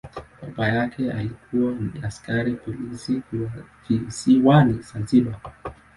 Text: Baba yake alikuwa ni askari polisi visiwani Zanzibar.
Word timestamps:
Baba 0.57 0.67
yake 0.67 1.11
alikuwa 1.11 1.73
ni 1.73 1.91
askari 2.03 2.53
polisi 2.53 3.21
visiwani 3.89 4.81
Zanzibar. 4.81 5.39